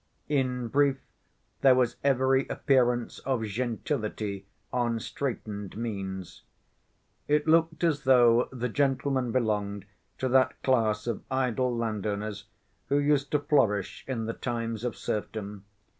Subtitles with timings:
[0.29, 0.97] In brief
[1.61, 6.41] there was every appearance of gentility on straitened means.
[7.27, 9.85] It looked as though the gentleman belonged
[10.17, 12.45] to that class of idle landowners
[12.87, 15.65] who used to flourish in the times of serfdom.